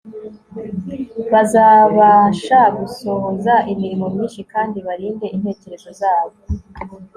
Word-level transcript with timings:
bazabasha 1.31 2.59
gusohoza 2.77 3.53
imirimo 3.71 4.05
myinshi 4.13 4.41
kandi 4.53 4.77
barinde 4.87 5.25
intekerezo 5.35 5.89
zabo 5.99 6.35